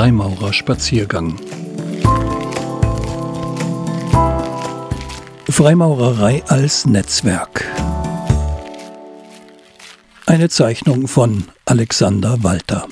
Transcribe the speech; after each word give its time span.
Freimaurerspaziergang. 0.00 1.36
Freimaurerei 5.46 6.42
als 6.46 6.86
Netzwerk. 6.86 7.66
Eine 10.24 10.48
Zeichnung 10.48 11.06
von 11.06 11.44
Alexander 11.66 12.42
Walter. 12.42 12.88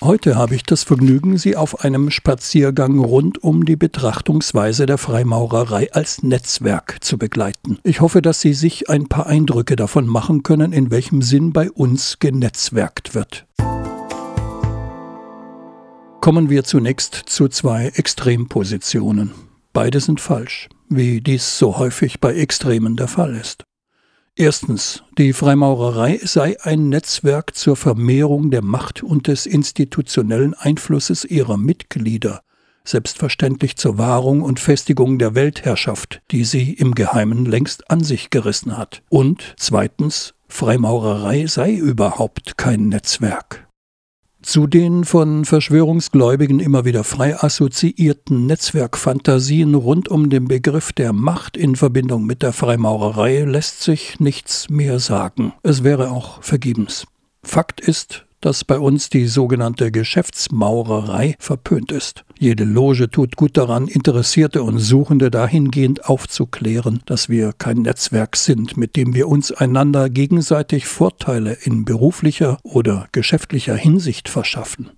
Heute 0.00 0.34
habe 0.34 0.56
ich 0.56 0.64
das 0.64 0.82
Vergnügen, 0.82 1.38
Sie 1.38 1.56
auf 1.56 1.84
einem 1.84 2.10
Spaziergang 2.10 2.98
rund 2.98 3.44
um 3.44 3.64
die 3.64 3.76
Betrachtungsweise 3.76 4.86
der 4.86 4.98
Freimaurerei 4.98 5.92
als 5.92 6.24
Netzwerk 6.24 6.96
zu 7.00 7.16
begleiten. 7.16 7.78
Ich 7.84 8.00
hoffe, 8.00 8.20
dass 8.20 8.40
Sie 8.40 8.54
sich 8.54 8.90
ein 8.90 9.06
paar 9.06 9.28
Eindrücke 9.28 9.76
davon 9.76 10.08
machen 10.08 10.42
können, 10.42 10.72
in 10.72 10.90
welchem 10.90 11.22
Sinn 11.22 11.52
bei 11.52 11.70
uns 11.70 12.18
genetzwerkt 12.18 13.14
wird. 13.14 13.46
Kommen 16.22 16.50
wir 16.50 16.62
zunächst 16.62 17.16
zu 17.26 17.48
zwei 17.48 17.88
Extrempositionen. 17.96 19.32
Beide 19.72 19.98
sind 19.98 20.20
falsch, 20.20 20.68
wie 20.88 21.20
dies 21.20 21.58
so 21.58 21.78
häufig 21.78 22.20
bei 22.20 22.36
Extremen 22.36 22.94
der 22.94 23.08
Fall 23.08 23.34
ist. 23.34 23.64
Erstens, 24.36 25.02
die 25.18 25.32
Freimaurerei 25.32 26.20
sei 26.22 26.56
ein 26.62 26.90
Netzwerk 26.90 27.56
zur 27.56 27.74
Vermehrung 27.74 28.52
der 28.52 28.62
Macht 28.62 29.02
und 29.02 29.26
des 29.26 29.46
institutionellen 29.46 30.54
Einflusses 30.54 31.24
ihrer 31.24 31.56
Mitglieder, 31.56 32.42
selbstverständlich 32.84 33.76
zur 33.76 33.98
Wahrung 33.98 34.42
und 34.42 34.60
Festigung 34.60 35.18
der 35.18 35.34
Weltherrschaft, 35.34 36.22
die 36.30 36.44
sie 36.44 36.72
im 36.72 36.94
Geheimen 36.94 37.46
längst 37.46 37.90
an 37.90 38.04
sich 38.04 38.30
gerissen 38.30 38.78
hat. 38.78 39.02
Und 39.08 39.54
zweitens, 39.56 40.34
Freimaurerei 40.46 41.48
sei 41.48 41.72
überhaupt 41.72 42.56
kein 42.56 42.90
Netzwerk. 42.90 43.66
Zu 44.42 44.66
den 44.66 45.04
von 45.04 45.44
Verschwörungsgläubigen 45.44 46.58
immer 46.58 46.84
wieder 46.84 47.04
frei 47.04 47.40
assoziierten 47.40 48.46
Netzwerkfantasien 48.46 49.76
rund 49.76 50.08
um 50.08 50.30
den 50.30 50.48
Begriff 50.48 50.92
der 50.92 51.12
Macht 51.12 51.56
in 51.56 51.76
Verbindung 51.76 52.26
mit 52.26 52.42
der 52.42 52.52
Freimaurerei 52.52 53.42
lässt 53.42 53.82
sich 53.82 54.18
nichts 54.18 54.68
mehr 54.68 54.98
sagen. 54.98 55.54
Es 55.62 55.84
wäre 55.84 56.10
auch 56.10 56.42
vergebens. 56.42 57.06
Fakt 57.44 57.80
ist, 57.80 58.26
dass 58.42 58.64
bei 58.64 58.78
uns 58.78 59.08
die 59.08 59.26
sogenannte 59.26 59.90
Geschäftsmaurerei 59.90 61.36
verpönt 61.38 61.90
ist. 61.90 62.24
Jede 62.38 62.64
Loge 62.64 63.08
tut 63.10 63.36
gut 63.36 63.56
daran, 63.56 63.88
Interessierte 63.88 64.62
und 64.62 64.78
Suchende 64.78 65.30
dahingehend 65.30 66.04
aufzuklären, 66.04 67.00
dass 67.06 67.30
wir 67.30 67.52
kein 67.56 67.78
Netzwerk 67.78 68.36
sind, 68.36 68.76
mit 68.76 68.96
dem 68.96 69.14
wir 69.14 69.28
uns 69.28 69.52
einander 69.52 70.10
gegenseitig 70.10 70.86
Vorteile 70.86 71.56
in 71.62 71.84
beruflicher 71.86 72.58
oder 72.64 73.08
geschäftlicher 73.12 73.76
Hinsicht 73.76 74.28
verschaffen. 74.28 74.90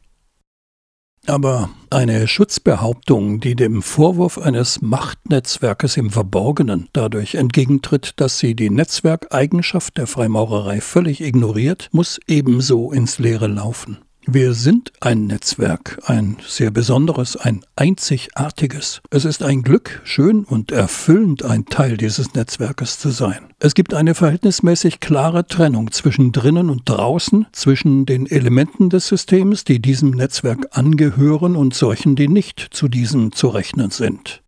Aber 1.26 1.70
eine 1.88 2.28
Schutzbehauptung, 2.28 3.40
die 3.40 3.54
dem 3.54 3.80
Vorwurf 3.80 4.36
eines 4.36 4.82
Machtnetzwerkes 4.82 5.96
im 5.96 6.10
Verborgenen 6.10 6.88
dadurch 6.92 7.36
entgegentritt, 7.36 8.12
dass 8.16 8.38
sie 8.38 8.54
die 8.54 8.68
Netzwerkeigenschaft 8.68 9.96
der 9.96 10.06
Freimaurerei 10.06 10.80
völlig 10.82 11.22
ignoriert, 11.22 11.88
muss 11.92 12.20
ebenso 12.26 12.92
ins 12.92 13.18
Leere 13.18 13.46
laufen. 13.46 14.03
Wir 14.26 14.54
sind 14.54 14.90
ein 15.00 15.26
Netzwerk, 15.26 15.98
ein 16.06 16.38
sehr 16.46 16.70
besonderes, 16.70 17.36
ein 17.36 17.62
einzigartiges. 17.76 19.02
Es 19.10 19.26
ist 19.26 19.42
ein 19.42 19.62
Glück, 19.62 20.00
schön 20.04 20.44
und 20.44 20.72
erfüllend 20.72 21.42
ein 21.42 21.66
Teil 21.66 21.98
dieses 21.98 22.32
Netzwerkes 22.32 22.98
zu 22.98 23.10
sein. 23.10 23.52
Es 23.58 23.74
gibt 23.74 23.92
eine 23.92 24.14
verhältnismäßig 24.14 25.00
klare 25.00 25.46
Trennung 25.46 25.92
zwischen 25.92 26.32
drinnen 26.32 26.70
und 26.70 26.88
draußen, 26.88 27.46
zwischen 27.52 28.06
den 28.06 28.26
Elementen 28.26 28.88
des 28.88 29.08
Systems, 29.08 29.64
die 29.64 29.80
diesem 29.80 30.12
Netzwerk 30.12 30.68
angehören 30.70 31.54
und 31.54 31.74
solchen, 31.74 32.16
die 32.16 32.28
nicht 32.28 32.68
zu 32.70 32.88
diesem 32.88 33.32
zu 33.32 33.48
rechnen 33.48 33.90
sind. 33.90 34.43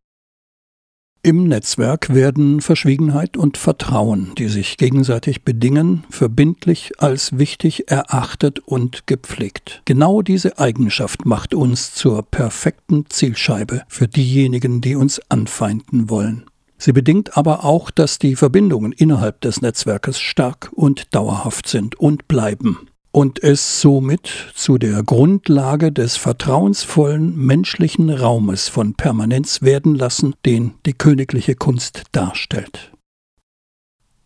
Im 1.27 1.49
Netzwerk 1.49 2.15
werden 2.15 2.61
Verschwiegenheit 2.61 3.37
und 3.37 3.57
Vertrauen, 3.57 4.31
die 4.39 4.47
sich 4.47 4.77
gegenseitig 4.77 5.43
bedingen, 5.43 6.05
verbindlich 6.09 6.93
als 6.99 7.37
wichtig 7.37 7.91
erachtet 7.91 8.61
und 8.61 9.09
gepflegt. 9.09 9.83
Genau 9.87 10.23
diese 10.23 10.61
Eigenschaft 10.61 11.27
macht 11.27 11.53
uns 11.53 11.93
zur 11.93 12.23
perfekten 12.23 13.07
Zielscheibe 13.09 13.83
für 13.89 14.07
diejenigen, 14.07 14.81
die 14.81 14.95
uns 14.95 15.21
anfeinden 15.29 16.11
wollen. 16.11 16.45
Sie 16.79 16.93
bedingt 16.93 17.37
aber 17.37 17.65
auch, 17.65 17.91
dass 17.91 18.21
die 18.21 18.37
Verbindungen 18.37 18.93
innerhalb 18.93 19.41
des 19.41 19.61
Netzwerkes 19.61 20.21
stark 20.21 20.71
und 20.77 21.13
dauerhaft 21.13 21.67
sind 21.67 21.99
und 21.99 22.29
bleiben 22.29 22.89
und 23.17 23.43
es 23.43 23.81
somit 23.81 24.29
zu 24.55 24.77
der 24.77 25.03
Grundlage 25.03 25.91
des 25.91 26.19
vertrauensvollen 26.19 27.35
menschlichen 27.35 28.11
Raumes 28.11 28.69
von 28.69 28.93
Permanenz 28.93 29.63
werden 29.63 29.95
lassen, 29.95 30.35
den 30.45 30.75
die 30.85 30.93
königliche 30.93 31.55
Kunst 31.55 32.03
darstellt. 32.13 32.93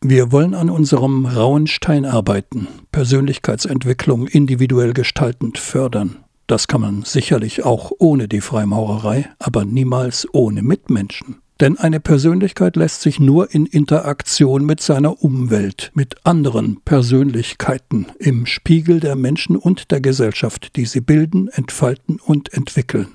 Wir 0.00 0.32
wollen 0.32 0.54
an 0.54 0.70
unserem 0.70 1.24
rauen 1.24 1.68
Stein 1.68 2.04
arbeiten, 2.04 2.66
Persönlichkeitsentwicklung 2.90 4.26
individuell 4.26 4.92
gestaltend 4.92 5.58
fördern. 5.58 6.24
Das 6.48 6.66
kann 6.66 6.80
man 6.80 7.02
sicherlich 7.02 7.64
auch 7.64 7.92
ohne 8.00 8.26
die 8.26 8.40
Freimaurerei, 8.40 9.30
aber 9.38 9.64
niemals 9.64 10.26
ohne 10.32 10.62
Mitmenschen. 10.64 11.36
Denn 11.60 11.78
eine 11.78 12.00
Persönlichkeit 12.00 12.76
lässt 12.76 13.02
sich 13.02 13.20
nur 13.20 13.54
in 13.54 13.66
Interaktion 13.66 14.64
mit 14.64 14.80
seiner 14.80 15.22
Umwelt, 15.22 15.90
mit 15.94 16.24
anderen 16.24 16.80
Persönlichkeiten 16.82 18.06
im 18.18 18.46
Spiegel 18.46 18.98
der 18.98 19.14
Menschen 19.14 19.56
und 19.56 19.90
der 19.90 20.00
Gesellschaft, 20.00 20.76
die 20.76 20.86
sie 20.86 21.02
bilden, 21.02 21.48
entfalten 21.48 22.18
und 22.18 22.54
entwickeln. 22.54 23.08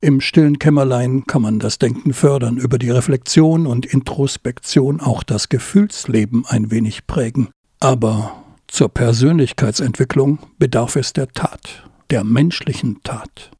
Im 0.00 0.20
stillen 0.20 0.60
Kämmerlein 0.60 1.24
kann 1.26 1.42
man 1.42 1.58
das 1.58 1.78
Denken 1.78 2.12
fördern, 2.12 2.58
über 2.58 2.78
die 2.78 2.90
Reflexion 2.90 3.66
und 3.66 3.84
Introspektion 3.86 5.00
auch 5.00 5.24
das 5.24 5.48
Gefühlsleben 5.48 6.46
ein 6.46 6.70
wenig 6.70 7.08
prägen. 7.08 7.48
Aber 7.80 8.44
zur 8.68 8.88
Persönlichkeitsentwicklung 8.88 10.38
bedarf 10.60 10.94
es 10.94 11.12
der 11.12 11.26
Tat, 11.26 11.90
der 12.10 12.22
menschlichen 12.22 13.02
Tat. 13.02 13.50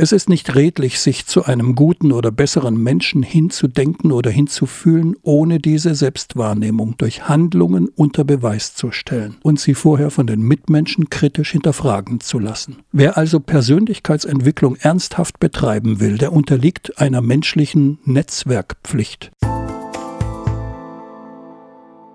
Es 0.00 0.12
ist 0.12 0.28
nicht 0.28 0.54
redlich, 0.54 1.00
sich 1.00 1.26
zu 1.26 1.44
einem 1.46 1.74
guten 1.74 2.12
oder 2.12 2.30
besseren 2.30 2.80
Menschen 2.80 3.24
hinzudenken 3.24 4.12
oder 4.12 4.30
hinzufühlen, 4.30 5.16
ohne 5.22 5.58
diese 5.58 5.96
Selbstwahrnehmung 5.96 6.96
durch 6.98 7.28
Handlungen 7.28 7.88
unter 7.88 8.22
Beweis 8.22 8.76
zu 8.76 8.92
stellen 8.92 9.38
und 9.42 9.58
sie 9.58 9.74
vorher 9.74 10.12
von 10.12 10.28
den 10.28 10.40
Mitmenschen 10.40 11.10
kritisch 11.10 11.50
hinterfragen 11.50 12.20
zu 12.20 12.38
lassen. 12.38 12.76
Wer 12.92 13.16
also 13.18 13.40
Persönlichkeitsentwicklung 13.40 14.76
ernsthaft 14.76 15.40
betreiben 15.40 15.98
will, 15.98 16.16
der 16.16 16.32
unterliegt 16.32 17.00
einer 17.00 17.20
menschlichen 17.20 17.98
Netzwerkpflicht. 18.04 19.32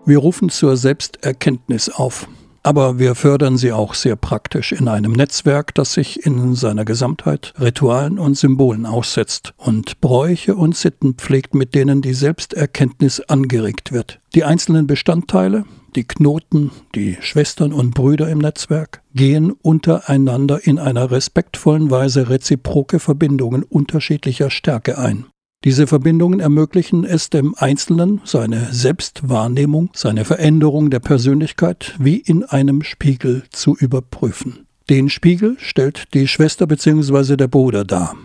Wir 0.05 0.19
rufen 0.19 0.47
zur 0.47 0.77
Selbsterkenntnis 0.77 1.89
auf. 1.89 2.29
Aber 2.65 2.97
wir 2.97 3.13
fördern 3.13 3.57
sie 3.57 3.73
auch 3.73 3.93
sehr 3.93 4.15
praktisch 4.15 4.71
in 4.71 4.87
einem 4.87 5.11
Netzwerk, 5.11 5.75
das 5.75 5.93
sich 5.93 6.25
in 6.25 6.55
seiner 6.55 6.85
Gesamtheit 6.85 7.53
Ritualen 7.59 8.17
und 8.17 8.37
Symbolen 8.37 8.85
aussetzt 8.85 9.53
und 9.57 9.99
Bräuche 9.99 10.55
und 10.55 10.75
Sitten 10.75 11.15
pflegt, 11.15 11.55
mit 11.55 11.75
denen 11.75 12.01
die 12.01 12.13
Selbsterkenntnis 12.13 13.19
angeregt 13.19 13.91
wird. 13.91 14.21
Die 14.33 14.45
einzelnen 14.45 14.87
Bestandteile, 14.87 15.65
die 15.97 16.05
Knoten, 16.05 16.71
die 16.95 17.17
Schwestern 17.19 17.73
und 17.73 17.93
Brüder 17.93 18.29
im 18.29 18.39
Netzwerk, 18.39 19.01
gehen 19.13 19.51
untereinander 19.51 20.65
in 20.65 20.79
einer 20.79 21.11
respektvollen 21.11 21.91
Weise 21.91 22.29
reziproke 22.29 22.99
Verbindungen 22.99 23.63
unterschiedlicher 23.63 24.49
Stärke 24.49 24.97
ein. 24.97 25.25
Diese 25.63 25.87
Verbindungen 25.87 26.41
ermöglichen 26.41 27.05
es 27.05 27.29
dem 27.29 27.55
Einzelnen, 27.55 28.19
seine 28.25 28.67
Selbstwahrnehmung, 28.73 29.91
seine 29.93 30.25
Veränderung 30.25 30.89
der 30.89 30.99
Persönlichkeit 30.99 31.95
wie 31.99 32.17
in 32.17 32.43
einem 32.43 32.83
Spiegel 32.83 33.43
zu 33.49 33.73
überprüfen. 33.77 34.67
Den 34.89 35.09
Spiegel 35.09 35.55
stellt 35.59 36.13
die 36.13 36.27
Schwester 36.27 36.67
bzw. 36.67 37.37
der 37.37 37.47
Bruder 37.47 37.85
dar. 37.85 38.17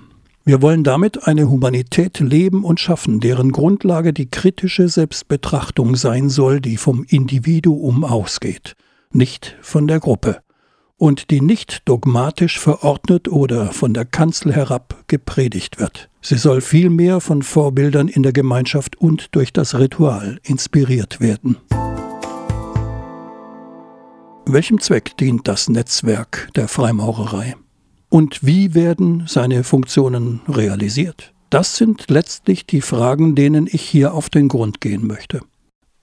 Wir 0.44 0.62
wollen 0.62 0.82
damit 0.82 1.28
eine 1.28 1.48
Humanität 1.48 2.18
leben 2.18 2.64
und 2.64 2.80
schaffen, 2.80 3.20
deren 3.20 3.52
Grundlage 3.52 4.12
die 4.12 4.28
kritische 4.28 4.88
Selbstbetrachtung 4.88 5.94
sein 5.94 6.30
soll, 6.30 6.60
die 6.60 6.76
vom 6.76 7.04
Individuum 7.06 8.02
ausgeht, 8.02 8.74
nicht 9.12 9.56
von 9.60 9.86
der 9.86 10.00
Gruppe 10.00 10.40
und 10.98 11.30
die 11.30 11.40
nicht 11.40 11.82
dogmatisch 11.86 12.58
verordnet 12.58 13.28
oder 13.28 13.72
von 13.72 13.94
der 13.94 14.04
Kanzel 14.04 14.52
herab 14.52 15.04
gepredigt 15.06 15.80
wird. 15.80 16.10
Sie 16.20 16.36
soll 16.36 16.60
vielmehr 16.60 17.20
von 17.20 17.42
Vorbildern 17.42 18.08
in 18.08 18.24
der 18.24 18.32
Gemeinschaft 18.32 18.96
und 18.96 19.34
durch 19.34 19.52
das 19.52 19.78
Ritual 19.78 20.38
inspiriert 20.42 21.20
werden. 21.20 21.56
Welchem 24.44 24.80
Zweck 24.80 25.16
dient 25.18 25.46
das 25.46 25.68
Netzwerk 25.68 26.50
der 26.56 26.68
Freimaurerei? 26.68 27.54
Und 28.08 28.44
wie 28.44 28.74
werden 28.74 29.24
seine 29.26 29.62
Funktionen 29.62 30.40
realisiert? 30.48 31.32
Das 31.50 31.76
sind 31.76 32.10
letztlich 32.10 32.66
die 32.66 32.80
Fragen, 32.80 33.34
denen 33.34 33.66
ich 33.70 33.82
hier 33.82 34.14
auf 34.14 34.30
den 34.30 34.48
Grund 34.48 34.80
gehen 34.80 35.06
möchte. 35.06 35.42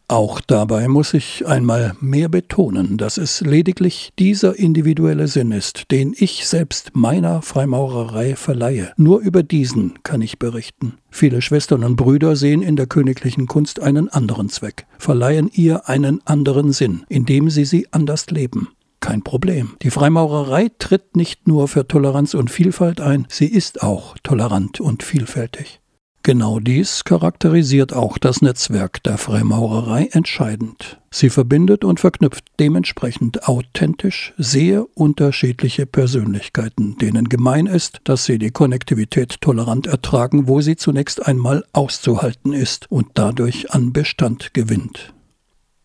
Auch 0.07 0.39
dabei 0.39 0.87
muss 0.87 1.15
ich 1.15 1.47
einmal 1.47 1.95
mehr 1.99 2.29
betonen, 2.29 2.97
dass 2.97 3.17
es 3.17 3.41
lediglich 3.41 4.11
dieser 4.19 4.55
individuelle 4.55 5.27
Sinn 5.27 5.51
ist, 5.51 5.85
den 5.89 6.13
ich 6.15 6.47
selbst 6.47 6.91
meiner 6.93 7.41
Freimaurerei 7.41 8.35
verleihe. 8.35 8.93
Nur 8.97 9.21
über 9.21 9.41
diesen 9.41 10.03
kann 10.03 10.21
ich 10.21 10.37
berichten. 10.37 10.99
Viele 11.09 11.41
Schwestern 11.41 11.83
und 11.83 11.95
Brüder 11.95 12.35
sehen 12.35 12.61
in 12.61 12.75
der 12.75 12.85
königlichen 12.85 13.47
Kunst 13.47 13.81
einen 13.81 14.07
anderen 14.07 14.49
Zweck, 14.49 14.85
verleihen 14.99 15.49
ihr 15.51 15.89
einen 15.89 16.21
anderen 16.25 16.71
Sinn, 16.71 17.03
indem 17.09 17.49
sie 17.49 17.65
sie 17.65 17.87
anders 17.91 18.29
leben. 18.29 18.69
Kein 18.99 19.23
Problem. 19.23 19.75
Die 19.81 19.91
Freimaurerei 19.91 20.69
tritt 20.77 21.15
nicht 21.15 21.47
nur 21.47 21.67
für 21.67 21.87
Toleranz 21.87 22.35
und 22.35 22.51
Vielfalt 22.51 23.01
ein, 23.01 23.25
sie 23.29 23.47
ist 23.47 23.81
auch 23.81 24.15
tolerant 24.21 24.79
und 24.79 25.01
vielfältig. 25.01 25.79
Genau 26.25 26.59
dies 26.59 27.03
charakterisiert 27.03 27.93
auch 27.93 28.17
das 28.17 28.41
Netzwerk 28.41 29.03
der 29.03 29.19
Freimaurerei 29.19 30.09
entscheidend. 30.11 30.99
Sie 31.11 31.29
verbindet 31.29 31.85
und 31.85 31.99
verknüpft 31.99 32.45
dementsprechend 32.59 33.47
authentisch 33.47 34.33
sehr 34.35 34.87
unterschiedliche 34.95 35.85
Persönlichkeiten, 35.85 36.97
denen 36.97 37.29
gemein 37.29 37.67
ist, 37.67 38.01
dass 38.05 38.25
sie 38.25 38.39
die 38.39 38.49
Konnektivität 38.49 39.39
tolerant 39.39 39.85
ertragen, 39.85 40.47
wo 40.47 40.61
sie 40.61 40.77
zunächst 40.77 41.23
einmal 41.27 41.63
auszuhalten 41.73 42.53
ist 42.53 42.91
und 42.91 43.09
dadurch 43.13 43.69
an 43.69 43.93
Bestand 43.93 44.55
gewinnt. 44.55 45.13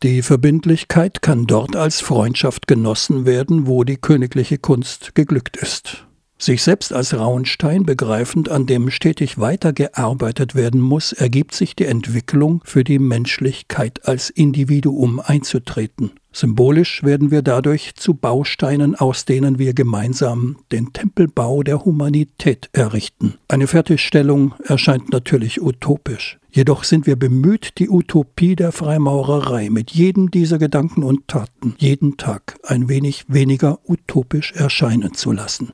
Die 0.03 0.23
Verbindlichkeit 0.23 1.21
kann 1.21 1.45
dort 1.45 1.77
als 1.77 2.01
Freundschaft 2.01 2.67
genossen 2.67 3.27
werden, 3.27 3.67
wo 3.67 3.85
die 3.85 3.99
königliche 3.99 4.57
Kunst 4.57 5.15
geglückt 5.15 5.59
ist. 5.59 6.07
Sich 6.43 6.63
selbst 6.63 6.95
als 6.95 7.13
rauen 7.13 7.45
Stein 7.45 7.85
begreifend, 7.85 8.49
an 8.49 8.65
dem 8.65 8.91
stetig 8.91 9.39
weitergearbeitet 9.39 10.55
werden 10.55 10.81
muss, 10.81 11.13
ergibt 11.13 11.55
sich 11.55 11.77
die 11.77 11.85
Entwicklung 11.85 12.63
für 12.65 12.83
die 12.83 12.99
Menschlichkeit 12.99 14.09
als 14.09 14.31
Individuum 14.31 15.21
einzutreten. 15.21 16.13
Symbolisch 16.33 17.03
werden 17.03 17.31
wir 17.31 17.43
dadurch 17.43 17.95
zu 17.95 18.15
Bausteinen, 18.15 18.95
aus 18.95 19.27
denen 19.27 19.59
wir 19.59 19.75
gemeinsam 19.75 20.57
den 20.73 20.95
Tempelbau 20.95 21.63
der 21.63 21.85
Humanität 21.85 22.71
errichten. 22.73 23.35
Eine 23.49 23.67
Fertigstellung 23.67 24.55
erscheint 24.65 25.13
natürlich 25.13 25.61
utopisch. 25.61 26.39
Jedoch 26.51 26.85
sind 26.85 27.07
wir 27.07 27.17
bemüht, 27.17 27.79
die 27.79 27.91
Utopie 27.91 28.57
der 28.57 28.73
Freimaurerei 28.73 29.69
mit 29.69 29.91
jedem 29.91 30.31
dieser 30.31 30.57
Gedanken 30.57 31.03
und 31.03 31.29
Taten 31.29 31.75
jeden 31.77 32.17
Tag 32.17 32.57
ein 32.65 32.89
wenig 32.89 33.27
weniger 33.29 33.79
utopisch 33.87 34.53
erscheinen 34.53 35.13
zu 35.13 35.33
lassen. 35.33 35.73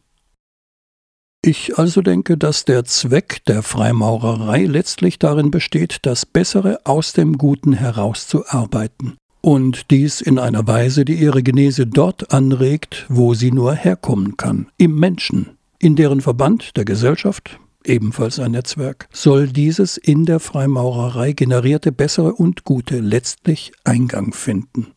Ich 1.46 1.78
also 1.78 2.02
denke, 2.02 2.36
dass 2.36 2.64
der 2.64 2.84
Zweck 2.86 3.40
der 3.46 3.62
Freimaurerei 3.62 4.64
letztlich 4.64 5.20
darin 5.20 5.52
besteht, 5.52 5.98
das 6.02 6.26
Bessere 6.26 6.80
aus 6.82 7.12
dem 7.12 7.38
Guten 7.38 7.72
herauszuarbeiten. 7.72 9.16
Und 9.42 9.92
dies 9.92 10.20
in 10.20 10.40
einer 10.40 10.66
Weise, 10.66 11.04
die 11.04 11.14
ihre 11.14 11.44
Genese 11.44 11.86
dort 11.86 12.32
anregt, 12.32 13.06
wo 13.08 13.34
sie 13.34 13.52
nur 13.52 13.74
herkommen 13.74 14.36
kann, 14.36 14.72
im 14.76 14.98
Menschen. 14.98 15.50
In 15.78 15.94
deren 15.94 16.20
Verband 16.20 16.76
der 16.76 16.84
Gesellschaft, 16.84 17.60
ebenfalls 17.84 18.40
ein 18.40 18.50
Netzwerk, 18.50 19.06
soll 19.12 19.46
dieses 19.46 19.98
in 19.98 20.26
der 20.26 20.40
Freimaurerei 20.40 21.30
generierte 21.30 21.92
Bessere 21.92 22.32
und 22.32 22.64
Gute 22.64 22.98
letztlich 22.98 23.70
Eingang 23.84 24.32
finden. 24.32 24.95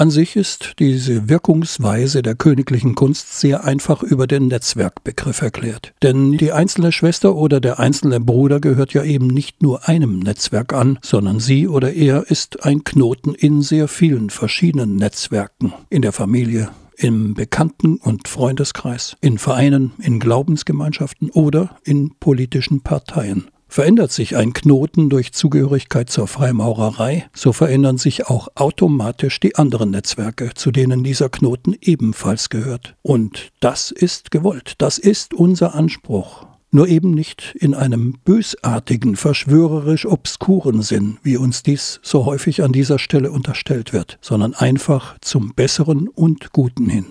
An 0.00 0.10
sich 0.10 0.34
ist 0.34 0.76
diese 0.78 1.28
Wirkungsweise 1.28 2.22
der 2.22 2.34
königlichen 2.34 2.94
Kunst 2.94 3.38
sehr 3.38 3.64
einfach 3.64 4.02
über 4.02 4.26
den 4.26 4.46
Netzwerkbegriff 4.46 5.42
erklärt. 5.42 5.92
Denn 6.02 6.38
die 6.38 6.52
einzelne 6.52 6.90
Schwester 6.90 7.36
oder 7.36 7.60
der 7.60 7.78
einzelne 7.78 8.18
Bruder 8.18 8.60
gehört 8.60 8.94
ja 8.94 9.04
eben 9.04 9.26
nicht 9.26 9.62
nur 9.62 9.88
einem 9.90 10.20
Netzwerk 10.20 10.72
an, 10.72 10.98
sondern 11.02 11.38
sie 11.38 11.68
oder 11.68 11.92
er 11.92 12.30
ist 12.30 12.64
ein 12.64 12.82
Knoten 12.82 13.34
in 13.34 13.60
sehr 13.60 13.88
vielen 13.88 14.30
verschiedenen 14.30 14.96
Netzwerken, 14.96 15.74
in 15.90 16.00
der 16.00 16.12
Familie, 16.12 16.70
im 16.96 17.34
Bekannten- 17.34 17.98
und 17.98 18.26
Freundeskreis, 18.26 19.18
in 19.20 19.36
Vereinen, 19.36 19.92
in 19.98 20.18
Glaubensgemeinschaften 20.18 21.28
oder 21.28 21.76
in 21.84 22.14
politischen 22.18 22.80
Parteien. 22.80 23.50
Verändert 23.70 24.10
sich 24.10 24.34
ein 24.34 24.52
Knoten 24.52 25.10
durch 25.10 25.32
Zugehörigkeit 25.32 26.10
zur 26.10 26.26
Freimaurerei, 26.26 27.30
so 27.32 27.52
verändern 27.52 27.98
sich 27.98 28.26
auch 28.26 28.48
automatisch 28.56 29.38
die 29.38 29.54
anderen 29.54 29.92
Netzwerke, 29.92 30.50
zu 30.54 30.72
denen 30.72 31.04
dieser 31.04 31.28
Knoten 31.28 31.76
ebenfalls 31.80 32.48
gehört. 32.48 32.96
Und 33.02 33.52
das 33.60 33.92
ist 33.92 34.32
gewollt, 34.32 34.74
das 34.78 34.98
ist 34.98 35.34
unser 35.34 35.76
Anspruch. 35.76 36.46
Nur 36.72 36.88
eben 36.88 37.12
nicht 37.12 37.54
in 37.60 37.74
einem 37.74 38.14
bösartigen, 38.24 39.14
verschwörerisch 39.14 40.04
obskuren 40.04 40.82
Sinn, 40.82 41.18
wie 41.22 41.36
uns 41.36 41.62
dies 41.62 42.00
so 42.02 42.26
häufig 42.26 42.64
an 42.64 42.72
dieser 42.72 42.98
Stelle 42.98 43.30
unterstellt 43.30 43.92
wird, 43.92 44.18
sondern 44.20 44.54
einfach 44.54 45.16
zum 45.20 45.54
Besseren 45.54 46.08
und 46.08 46.52
Guten 46.52 46.88
hin. 46.88 47.06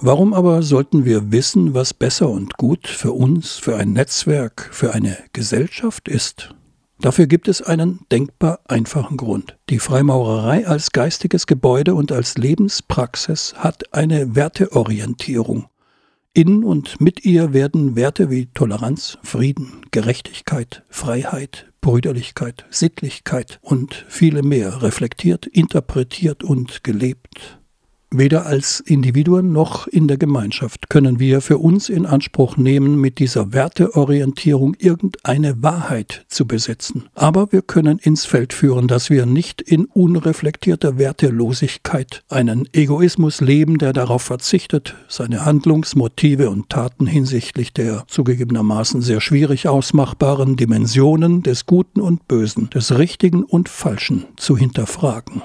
Warum 0.00 0.32
aber 0.32 0.62
sollten 0.62 1.04
wir 1.04 1.32
wissen, 1.32 1.74
was 1.74 1.92
besser 1.92 2.28
und 2.28 2.56
gut 2.56 2.86
für 2.86 3.12
uns, 3.12 3.54
für 3.56 3.76
ein 3.76 3.94
Netzwerk, 3.94 4.68
für 4.70 4.94
eine 4.94 5.18
Gesellschaft 5.32 6.06
ist? 6.06 6.54
Dafür 7.00 7.26
gibt 7.26 7.48
es 7.48 7.62
einen 7.62 8.00
denkbar 8.12 8.60
einfachen 8.66 9.16
Grund. 9.16 9.56
Die 9.70 9.80
Freimaurerei 9.80 10.68
als 10.68 10.92
geistiges 10.92 11.48
Gebäude 11.48 11.96
und 11.96 12.12
als 12.12 12.38
Lebenspraxis 12.38 13.54
hat 13.56 13.92
eine 13.92 14.36
Werteorientierung. 14.36 15.66
In 16.32 16.62
und 16.62 17.00
mit 17.00 17.24
ihr 17.24 17.52
werden 17.52 17.96
Werte 17.96 18.30
wie 18.30 18.46
Toleranz, 18.46 19.18
Frieden, 19.24 19.86
Gerechtigkeit, 19.90 20.84
Freiheit, 20.88 21.72
Brüderlichkeit, 21.80 22.66
Sittlichkeit 22.70 23.58
und 23.62 24.04
viele 24.08 24.44
mehr 24.44 24.80
reflektiert, 24.82 25.46
interpretiert 25.46 26.44
und 26.44 26.84
gelebt. 26.84 27.57
Weder 28.10 28.46
als 28.46 28.80
Individuen 28.80 29.52
noch 29.52 29.86
in 29.86 30.08
der 30.08 30.16
Gemeinschaft 30.16 30.88
können 30.88 31.20
wir 31.20 31.42
für 31.42 31.58
uns 31.58 31.90
in 31.90 32.06
Anspruch 32.06 32.56
nehmen, 32.56 32.98
mit 32.98 33.18
dieser 33.18 33.52
Werteorientierung 33.52 34.74
irgendeine 34.78 35.62
Wahrheit 35.62 36.24
zu 36.28 36.46
besitzen. 36.46 37.04
Aber 37.14 37.52
wir 37.52 37.60
können 37.60 37.98
ins 37.98 38.24
Feld 38.24 38.54
führen, 38.54 38.88
dass 38.88 39.10
wir 39.10 39.26
nicht 39.26 39.60
in 39.60 39.84
unreflektierter 39.84 40.96
Wertelosigkeit 40.96 42.24
einen 42.30 42.66
Egoismus 42.72 43.42
leben, 43.42 43.76
der 43.76 43.92
darauf 43.92 44.22
verzichtet, 44.22 44.94
seine 45.06 45.44
Handlungsmotive 45.44 46.48
und 46.48 46.70
Taten 46.70 47.06
hinsichtlich 47.06 47.74
der 47.74 48.04
zugegebenermaßen 48.08 49.02
sehr 49.02 49.20
schwierig 49.20 49.68
ausmachbaren 49.68 50.56
Dimensionen 50.56 51.42
des 51.42 51.66
Guten 51.66 52.00
und 52.00 52.26
Bösen, 52.26 52.70
des 52.70 52.96
Richtigen 52.96 53.44
und 53.44 53.68
Falschen 53.68 54.24
zu 54.38 54.56
hinterfragen. 54.56 55.42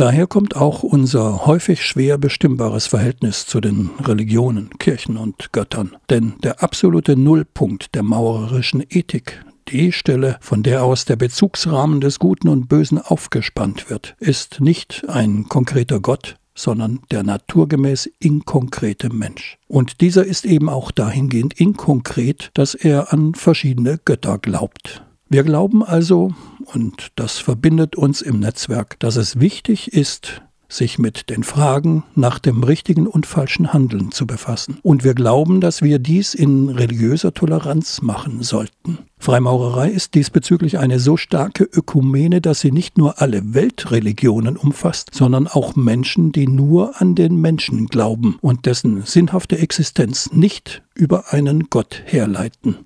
Daher 0.00 0.26
kommt 0.26 0.56
auch 0.56 0.82
unser 0.82 1.44
häufig 1.44 1.84
schwer 1.84 2.16
bestimmbares 2.16 2.86
Verhältnis 2.86 3.44
zu 3.44 3.60
den 3.60 3.90
Religionen, 4.02 4.70
Kirchen 4.78 5.18
und 5.18 5.52
Göttern. 5.52 5.94
Denn 6.08 6.36
der 6.42 6.62
absolute 6.62 7.18
Nullpunkt 7.18 7.94
der 7.94 8.02
maurerischen 8.02 8.82
Ethik, 8.88 9.44
die 9.68 9.92
Stelle, 9.92 10.38
von 10.40 10.62
der 10.62 10.84
aus 10.84 11.04
der 11.04 11.16
Bezugsrahmen 11.16 12.00
des 12.00 12.18
Guten 12.18 12.48
und 12.48 12.66
Bösen 12.66 12.96
aufgespannt 12.96 13.90
wird, 13.90 14.16
ist 14.20 14.62
nicht 14.62 15.04
ein 15.06 15.50
konkreter 15.50 16.00
Gott, 16.00 16.36
sondern 16.54 17.00
der 17.10 17.22
naturgemäß 17.22 18.10
inkonkrete 18.20 19.10
Mensch. 19.12 19.58
Und 19.68 20.00
dieser 20.00 20.24
ist 20.24 20.46
eben 20.46 20.70
auch 20.70 20.92
dahingehend 20.92 21.60
inkonkret, 21.60 22.52
dass 22.54 22.74
er 22.74 23.12
an 23.12 23.34
verschiedene 23.34 23.98
Götter 24.02 24.38
glaubt. 24.38 25.04
Wir 25.28 25.44
glauben 25.44 25.84
also, 25.84 26.32
und 26.72 27.12
das 27.16 27.38
verbindet 27.38 27.96
uns 27.96 28.22
im 28.22 28.40
Netzwerk, 28.40 28.98
dass 29.00 29.16
es 29.16 29.40
wichtig 29.40 29.92
ist, 29.92 30.42
sich 30.72 30.98
mit 30.98 31.30
den 31.30 31.42
Fragen 31.42 32.04
nach 32.14 32.38
dem 32.38 32.62
richtigen 32.62 33.06
und 33.06 33.26
falschen 33.26 33.72
Handeln 33.72 34.12
zu 34.12 34.26
befassen. 34.26 34.78
Und 34.82 35.04
wir 35.04 35.14
glauben, 35.14 35.60
dass 35.60 35.82
wir 35.82 35.98
dies 35.98 36.34
in 36.34 36.68
religiöser 36.68 37.34
Toleranz 37.34 38.02
machen 38.02 38.42
sollten. 38.42 38.98
Freimaurerei 39.18 39.90
ist 39.90 40.14
diesbezüglich 40.14 40.78
eine 40.78 40.98
so 40.98 41.16
starke 41.16 41.64
Ökumene, 41.64 42.40
dass 42.40 42.60
sie 42.60 42.72
nicht 42.72 42.96
nur 42.96 43.20
alle 43.20 43.54
Weltreligionen 43.54 44.56
umfasst, 44.56 45.10
sondern 45.12 45.46
auch 45.46 45.76
Menschen, 45.76 46.32
die 46.32 46.46
nur 46.46 47.00
an 47.00 47.14
den 47.14 47.36
Menschen 47.36 47.86
glauben 47.86 48.38
und 48.40 48.64
dessen 48.66 49.02
sinnhafte 49.02 49.58
Existenz 49.58 50.30
nicht 50.32 50.82
über 50.94 51.32
einen 51.32 51.68
Gott 51.68 52.02
herleiten. 52.06 52.78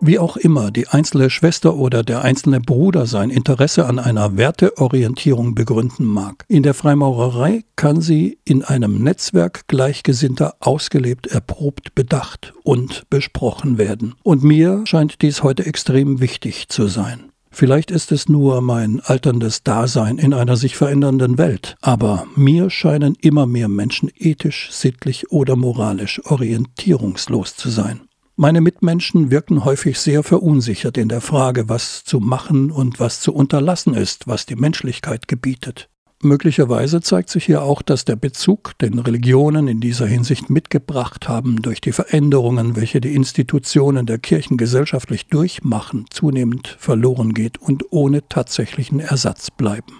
Wie 0.00 0.18
auch 0.18 0.36
immer 0.36 0.70
die 0.70 0.88
einzelne 0.88 1.30
Schwester 1.30 1.74
oder 1.74 2.02
der 2.02 2.22
einzelne 2.22 2.60
Bruder 2.60 3.06
sein 3.06 3.30
Interesse 3.30 3.86
an 3.86 3.98
einer 3.98 4.36
Werteorientierung 4.36 5.54
begründen 5.54 6.04
mag, 6.04 6.44
in 6.48 6.62
der 6.62 6.74
Freimaurerei 6.74 7.64
kann 7.76 8.00
sie 8.00 8.38
in 8.44 8.62
einem 8.62 9.02
Netzwerk 9.02 9.66
Gleichgesinnter 9.68 10.54
ausgelebt, 10.60 11.26
erprobt, 11.28 11.94
bedacht 11.94 12.52
und 12.62 13.08
besprochen 13.08 13.78
werden. 13.78 14.14
Und 14.22 14.44
mir 14.44 14.82
scheint 14.84 15.22
dies 15.22 15.42
heute 15.42 15.64
extrem 15.64 16.20
wichtig 16.20 16.68
zu 16.68 16.88
sein. 16.88 17.32
Vielleicht 17.50 17.90
ist 17.90 18.12
es 18.12 18.28
nur 18.28 18.60
mein 18.60 19.00
alterndes 19.00 19.62
Dasein 19.62 20.18
in 20.18 20.34
einer 20.34 20.58
sich 20.58 20.76
verändernden 20.76 21.38
Welt, 21.38 21.76
aber 21.80 22.26
mir 22.36 22.68
scheinen 22.68 23.16
immer 23.22 23.46
mehr 23.46 23.68
Menschen 23.68 24.10
ethisch, 24.14 24.68
sittlich 24.72 25.32
oder 25.32 25.56
moralisch 25.56 26.20
orientierungslos 26.26 27.56
zu 27.56 27.70
sein. 27.70 28.02
Meine 28.38 28.60
Mitmenschen 28.60 29.30
wirken 29.30 29.64
häufig 29.64 29.98
sehr 29.98 30.22
verunsichert 30.22 30.98
in 30.98 31.08
der 31.08 31.22
Frage, 31.22 31.70
was 31.70 32.04
zu 32.04 32.20
machen 32.20 32.70
und 32.70 33.00
was 33.00 33.20
zu 33.20 33.32
unterlassen 33.32 33.94
ist, 33.94 34.28
was 34.28 34.44
die 34.44 34.56
Menschlichkeit 34.56 35.26
gebietet. 35.26 35.88
Möglicherweise 36.22 37.00
zeigt 37.00 37.30
sich 37.30 37.46
hier 37.46 37.62
auch, 37.62 37.80
dass 37.80 38.04
der 38.04 38.16
Bezug, 38.16 38.76
den 38.78 38.98
Religionen 38.98 39.68
in 39.68 39.80
dieser 39.80 40.06
Hinsicht 40.06 40.50
mitgebracht 40.50 41.30
haben, 41.30 41.62
durch 41.62 41.80
die 41.80 41.92
Veränderungen, 41.92 42.76
welche 42.76 43.00
die 43.00 43.14
Institutionen 43.14 44.04
der 44.04 44.18
Kirchen 44.18 44.58
gesellschaftlich 44.58 45.28
durchmachen, 45.28 46.04
zunehmend 46.10 46.76
verloren 46.78 47.32
geht 47.32 47.56
und 47.56 47.84
ohne 47.90 48.28
tatsächlichen 48.28 49.00
Ersatz 49.00 49.50
bleiben. 49.50 49.94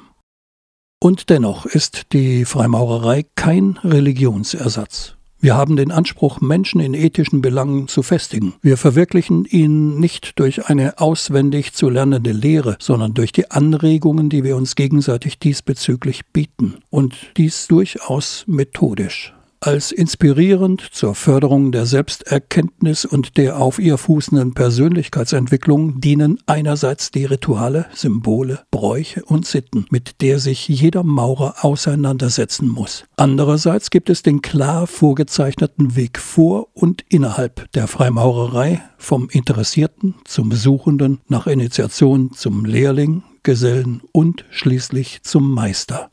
Und 1.02 1.30
dennoch 1.30 1.64
ist 1.64 2.12
die 2.12 2.44
Freimaurerei 2.44 3.24
kein 3.34 3.78
Religionsersatz. 3.82 5.15
Wir 5.46 5.56
haben 5.56 5.76
den 5.76 5.92
Anspruch, 5.92 6.40
Menschen 6.40 6.80
in 6.80 6.92
ethischen 6.92 7.40
Belangen 7.40 7.86
zu 7.86 8.02
festigen. 8.02 8.54
Wir 8.62 8.76
verwirklichen 8.76 9.44
ihn 9.44 10.00
nicht 10.00 10.40
durch 10.40 10.66
eine 10.66 10.98
auswendig 10.98 11.72
zu 11.72 11.88
lernende 11.88 12.32
Lehre, 12.32 12.76
sondern 12.80 13.14
durch 13.14 13.30
die 13.30 13.48
Anregungen, 13.52 14.28
die 14.28 14.42
wir 14.42 14.56
uns 14.56 14.74
gegenseitig 14.74 15.38
diesbezüglich 15.38 16.26
bieten. 16.32 16.78
Und 16.90 17.14
dies 17.36 17.68
durchaus 17.68 18.42
methodisch 18.48 19.35
als 19.66 19.90
inspirierend 19.90 20.80
zur 20.92 21.14
Förderung 21.14 21.72
der 21.72 21.86
Selbsterkenntnis 21.86 23.04
und 23.04 23.36
der 23.36 23.58
auf 23.60 23.78
ihr 23.78 23.98
fußenden 23.98 24.54
Persönlichkeitsentwicklung 24.54 26.00
dienen 26.00 26.38
einerseits 26.46 27.10
die 27.10 27.24
Rituale, 27.24 27.86
Symbole, 27.92 28.60
Bräuche 28.70 29.24
und 29.24 29.44
Sitten, 29.44 29.86
mit 29.90 30.20
der 30.20 30.38
sich 30.38 30.68
jeder 30.68 31.02
Maurer 31.02 31.56
auseinandersetzen 31.62 32.68
muss. 32.68 33.04
Andererseits 33.16 33.90
gibt 33.90 34.08
es 34.08 34.22
den 34.22 34.40
klar 34.40 34.86
vorgezeichneten 34.86 35.96
Weg 35.96 36.18
vor 36.18 36.68
und 36.74 37.04
innerhalb 37.08 37.70
der 37.72 37.88
Freimaurerei 37.88 38.82
vom 38.98 39.28
Interessierten 39.30 40.14
zum 40.24 40.48
Besuchenden 40.48 41.18
nach 41.28 41.48
Initiation 41.48 42.32
zum 42.32 42.64
Lehrling, 42.64 43.24
Gesellen 43.42 44.02
und 44.12 44.44
schließlich 44.50 45.22
zum 45.22 45.52
Meister. 45.52 46.10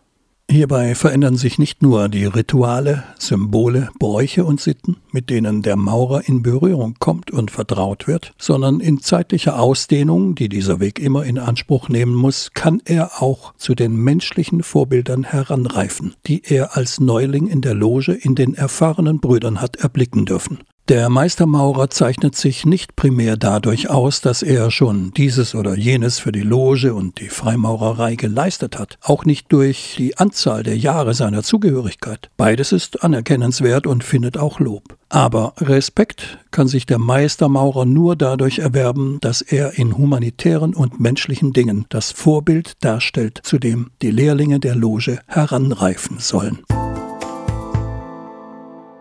Hierbei 0.50 0.94
verändern 0.94 1.36
sich 1.36 1.58
nicht 1.58 1.82
nur 1.82 2.10
die 2.10 2.26
Rituale, 2.26 3.06
Symbole, 3.18 3.90
Bräuche 3.98 4.44
und 4.44 4.60
Sitten, 4.60 4.98
mit 5.12 5.30
denen 5.30 5.62
der 5.62 5.78
Maurer 5.78 6.28
in 6.28 6.44
Berührung 6.44 6.96
kommt 7.00 7.32
und 7.32 7.50
vertraut 7.50 8.08
wird, 8.08 8.34
sondern 8.38 8.80
in 8.80 9.00
zeitlicher 9.00 9.58
Ausdehnung, 9.58 10.36
die 10.36 10.50
dieser 10.50 10.80
Weg 10.80 11.00
immer 11.00 11.24
in 11.24 11.40
Anspruch 11.40 11.90
nehmen 11.90 12.14
muss, 12.14 12.52
kann 12.54 12.82
er 12.86 13.24
auch 13.24 13.56
zu 13.56 13.74
den 13.74 13.96
menschlichen 13.96 14.64
Vorbildern 14.64 15.24
heranreifen, 15.24 16.14
die 16.28 16.44
er 16.44 16.76
als 16.78 17.00
Neuling 17.00 17.48
in 17.48 17.62
der 17.62 17.74
Loge 17.74 18.14
in 18.14 18.36
den 18.36 18.54
erfahrenen 18.54 19.22
Brüdern 19.22 19.62
hat 19.62 19.78
erblicken 19.78 20.26
dürfen. 20.26 20.60
Der 20.90 21.08
Meistermaurer 21.08 21.90
zeichnet 21.90 22.36
sich 22.36 22.66
nicht 22.66 22.98
primär 22.98 23.38
dadurch 23.38 23.90
aus, 23.90 24.20
dass 24.20 24.44
er 24.44 24.70
schon 24.70 25.14
dieses 25.14 25.56
oder 25.56 25.78
jenes 25.78 26.20
für 26.20 26.34
die 26.34 26.42
Loge 26.42 26.94
und 26.94 27.22
die 27.22 27.30
Freimaurerei 27.30 28.16
geleistet 28.16 28.78
hat, 28.78 28.98
auch 29.02 29.24
nicht 29.24 29.50
durch 29.54 29.96
die 29.98 30.18
Anzahl 30.18 30.62
der 30.62 30.78
Jahre 30.78 31.14
seiner 31.14 31.42
Zugehörigkeit. 31.42 32.30
Beides 32.36 32.74
ist 32.74 33.02
anerkennenswert 33.02 33.88
und 33.88 34.04
findet 34.04 34.38
auch 34.38 34.60
Lob. 34.60 34.98
Aber 35.08 35.54
Respekt 35.58 36.40
kann 36.52 36.68
sich 36.68 36.86
der 36.86 37.00
Meistermaurer 37.00 37.86
nur 37.86 38.18
dadurch 38.18 38.60
erwerben, 38.60 39.20
dass 39.22 39.42
er 39.42 39.78
in 39.78 39.98
humanitären 39.98 40.74
und 40.74 41.00
menschlichen 41.00 41.54
Dingen 41.54 41.86
das 41.88 42.12
Vorbild 42.12 42.74
darstellt, 42.82 43.40
zu 43.44 43.58
dem 43.58 43.92
die 44.02 44.12
Lehrlinge 44.12 44.60
der 44.60 44.76
Loge 44.76 45.20
heranreifen 45.28 46.20
sollen. 46.20 46.60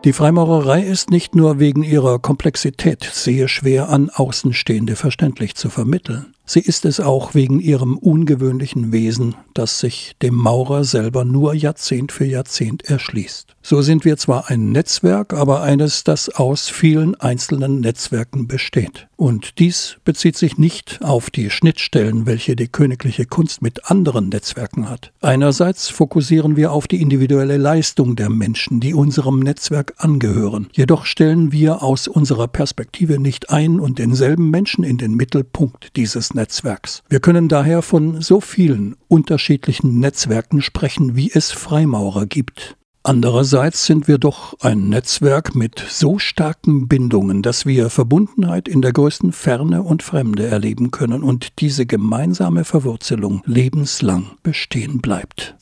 Die 0.04 0.12
Freimaurerei 0.12 0.82
ist 0.82 1.11
nicht 1.11 1.37
nur 1.37 1.61
wegen 1.61 1.85
ihrer 1.85 2.18
Komplexität 2.18 3.04
sehr 3.04 3.47
schwer 3.47 3.88
an 3.88 4.11
Außenstehende 4.11 4.97
verständlich 4.97 5.54
zu 5.54 5.71
vermitteln. 5.71 6.35
Sie 6.44 6.59
ist 6.59 6.85
es 6.85 6.99
auch 6.99 7.35
wegen 7.35 7.61
ihrem 7.61 7.97
ungewöhnlichen 7.99 8.90
Wesen, 8.90 9.37
das 9.54 9.78
sich 9.78 10.16
dem 10.21 10.35
Maurer 10.35 10.82
selber 10.82 11.25
nur 11.25 11.54
Jahrzehnt 11.54 12.11
für 12.11 12.25
Jahrzehnt 12.25 12.82
erschließt. 12.82 13.51
So 13.64 13.81
sind 13.81 14.04
wir 14.04 14.16
zwar 14.16 14.50
ein 14.50 14.73
Netzwerk, 14.73 15.33
aber 15.35 15.62
eines, 15.62 16.02
das 16.02 16.28
aus 16.28 16.69
vielen 16.69 17.14
einzelnen 17.14 17.78
Netzwerken 17.81 18.49
besteht. 18.49 19.07
Und 19.16 19.61
dies 19.61 19.99
bezieht 20.04 20.37
sich 20.37 20.59
nicht 20.59 20.99
auf 21.00 21.31
die 21.31 21.49
Schnittstellen, 21.49 22.26
welche 22.26 22.57
die 22.57 22.66
königliche 22.66 23.25
Kunst 23.25 23.62
mit 23.62 23.88
anderen 23.88 24.31
Netzwerken 24.31 24.90
hat. 24.90 25.12
Einerseits 25.21 25.88
fokussieren 25.88 26.57
wir 26.57 26.73
auf 26.73 26.88
die 26.88 27.00
individuelle 27.00 27.57
Leistung 27.57 28.16
der 28.16 28.31
Menschen, 28.31 28.81
die 28.81 28.95
unserem 28.95 29.38
Netzwerk 29.38 29.95
angehören. 29.99 30.66
Jedoch 30.73 31.07
stellen 31.07 31.52
wir 31.52 31.85
aus 31.85 32.09
unserer 32.09 32.49
Perspektive 32.49 33.21
nicht 33.21 33.50
ein 33.50 33.78
und 33.78 34.00
denselben 34.00 34.50
Menschen 34.50 34.83
in 34.83 34.99
den 34.99 35.14
Mittelpunkt 35.14 35.95
dieses 35.95 36.35
Netzwerks. 36.35 37.04
Wir 37.09 37.21
können 37.21 37.49
daher 37.49 37.83
von 37.83 38.21
so 38.21 38.40
vielen 38.40 38.97
unterschiedlichen 39.07 40.00
Netzwerken 40.00 40.62
sprechen, 40.62 41.14
wie 41.14 41.31
es 41.33 41.52
Freimaurer 41.52 42.26
gibt. 42.26 42.76
Andererseits 43.04 43.85
sind 43.85 44.06
wir 44.06 44.18
doch 44.18 44.54
ein 44.61 44.88
Netzwerk 44.88 45.56
mit 45.56 45.85
so 45.88 46.21
starken 46.21 46.87
Bindungen, 46.87 47.42
dass 47.42 47.66
wir 47.66 47.90
Verbundenheit 47.90 48.68
in 48.68 48.80
der 48.80 48.92
größten 48.92 49.32
Ferne 49.32 49.82
und 49.82 50.04
Fremde 50.04 50.47
erleben 50.47 50.92
können 50.92 51.25
und 51.25 51.61
diese 51.61 51.85
gemeinsame 51.85 52.64
Verwurzelung 52.64 53.42
lebenslang 53.44 54.37
bestehen 54.44 55.00
bleibt. 55.00 55.56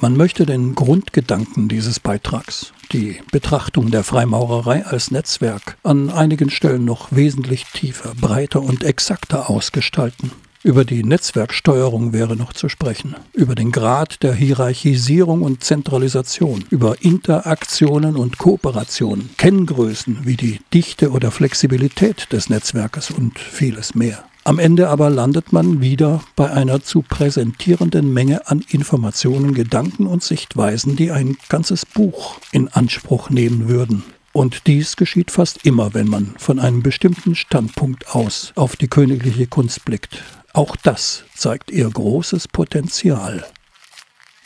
Man 0.00 0.16
möchte 0.16 0.46
den 0.46 0.74
Grundgedanken 0.74 1.68
dieses 1.68 2.00
Beitrags, 2.00 2.72
die 2.90 3.20
Betrachtung 3.30 3.92
der 3.92 4.02
Freimaurerei 4.02 4.84
als 4.84 5.12
Netzwerk, 5.12 5.78
an 5.84 6.10
einigen 6.10 6.50
Stellen 6.50 6.84
noch 6.84 7.12
wesentlich 7.12 7.66
tiefer, 7.72 8.14
breiter 8.20 8.62
und 8.62 8.82
exakter 8.82 9.48
ausgestalten. 9.48 10.32
Über 10.66 10.84
die 10.84 11.04
Netzwerksteuerung 11.04 12.12
wäre 12.12 12.34
noch 12.34 12.52
zu 12.52 12.68
sprechen, 12.68 13.14
über 13.32 13.54
den 13.54 13.70
Grad 13.70 14.24
der 14.24 14.34
Hierarchisierung 14.34 15.42
und 15.42 15.62
Zentralisation, 15.62 16.64
über 16.70 17.04
Interaktionen 17.04 18.16
und 18.16 18.36
Kooperationen, 18.38 19.30
Kenngrößen 19.36 20.22
wie 20.24 20.34
die 20.34 20.58
Dichte 20.74 21.12
oder 21.12 21.30
Flexibilität 21.30 22.32
des 22.32 22.50
Netzwerkes 22.50 23.12
und 23.12 23.38
vieles 23.38 23.94
mehr. 23.94 24.24
Am 24.42 24.58
Ende 24.58 24.88
aber 24.88 25.08
landet 25.08 25.52
man 25.52 25.80
wieder 25.80 26.24
bei 26.34 26.50
einer 26.50 26.82
zu 26.82 27.02
präsentierenden 27.02 28.12
Menge 28.12 28.48
an 28.48 28.64
Informationen, 28.68 29.54
Gedanken 29.54 30.08
und 30.08 30.24
Sichtweisen, 30.24 30.96
die 30.96 31.12
ein 31.12 31.36
ganzes 31.48 31.86
Buch 31.86 32.40
in 32.50 32.66
Anspruch 32.66 33.30
nehmen 33.30 33.68
würden. 33.68 34.02
Und 34.32 34.66
dies 34.66 34.96
geschieht 34.96 35.30
fast 35.30 35.64
immer, 35.64 35.94
wenn 35.94 36.08
man 36.08 36.34
von 36.38 36.58
einem 36.58 36.82
bestimmten 36.82 37.36
Standpunkt 37.36 38.16
aus 38.16 38.52
auf 38.56 38.74
die 38.74 38.88
königliche 38.88 39.46
Kunst 39.46 39.84
blickt. 39.84 40.22
Auch 40.56 40.74
das 40.74 41.24
zeigt 41.34 41.70
ihr 41.70 41.86
großes 41.90 42.48
Potenzial. 42.48 43.44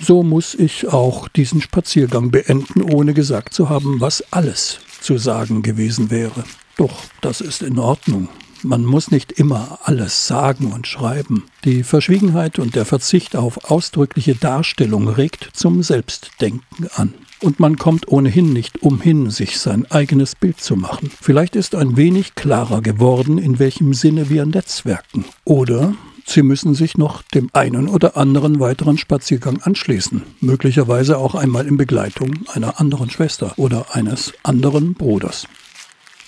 So 0.01 0.25
muss 0.25 0.57
ich 0.57 0.89
auch 0.89 1.29
diesen 1.29 1.61
Spaziergang 1.61 2.33
beenden, 2.33 2.83
ohne 2.83 3.15
gesagt 3.15 3.55
zu 3.55 3.69
haben, 3.69 4.01
was 4.01 4.25
alles 4.33 4.81
zu 5.01 5.19
sagen 5.19 5.63
gewesen 5.63 6.11
wäre. 6.11 6.43
Doch 6.77 7.05
das 7.21 7.41
ist 7.41 7.63
in 7.63 7.79
Ordnung. 7.79 8.29
Man 8.63 8.85
muss 8.85 9.11
nicht 9.11 9.33
immer 9.33 9.79
alles 9.85 10.27
sagen 10.27 10.73
und 10.73 10.87
schreiben. 10.87 11.45
Die 11.65 11.83
Verschwiegenheit 11.83 12.59
und 12.59 12.75
der 12.75 12.85
Verzicht 12.85 13.37
auf 13.37 13.71
ausdrückliche 13.71 14.35
Darstellung 14.35 15.09
regt 15.09 15.51
zum 15.55 15.83
Selbstdenken 15.83 16.89
an. 16.95 17.15
Und 17.41 17.59
man 17.59 17.77
kommt 17.77 18.09
ohnehin 18.09 18.53
nicht 18.53 18.83
umhin, 18.83 19.31
sich 19.31 19.59
sein 19.59 19.91
eigenes 19.91 20.35
Bild 20.35 20.61
zu 20.61 20.77
machen. 20.77 21.11
Vielleicht 21.23 21.57
ist 21.57 21.75
ein 21.75 21.97
wenig 21.97 22.35
klarer 22.35 22.83
geworden, 22.83 23.39
in 23.39 23.59
welchem 23.59 23.95
Sinne 23.95 24.29
wir 24.29 24.45
netzwerken. 24.45 25.25
Oder 25.45 25.95
Sie 26.27 26.43
müssen 26.43 26.75
sich 26.75 26.97
noch 26.97 27.23
dem 27.23 27.51
einen 27.55 27.89
oder 27.89 28.17
anderen 28.17 28.61
weiteren 28.61 28.99
Spaziergang 28.99 29.63
anschließen, 29.63 30.23
möglicherweise 30.41 31.19
auch 31.19 31.35
einmal 31.35 31.67
in 31.67 31.77
Begleitung 31.77 32.45
einer 32.53 32.79
anderen 32.79 33.11
Schwester 33.11 33.55
oder 33.57 33.97
eines 33.97 34.33
anderen 34.45 34.95
Bruders. 34.95 35.49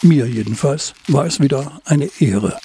Mir 0.05 0.27
jedenfalls 0.27 0.95
war 1.07 1.27
es 1.27 1.39
wieder 1.39 1.81
eine 1.85 2.11
Ehre. 2.19 2.59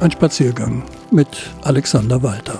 Ein 0.00 0.10
Spaziergang 0.10 0.82
mit 1.12 1.28
Alexander 1.62 2.20
Walter. 2.20 2.58